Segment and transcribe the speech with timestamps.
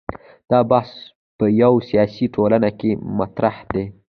[0.51, 0.91] دا بحث
[1.37, 3.85] په یوه سیاسي ټولنه کې مطرح دی.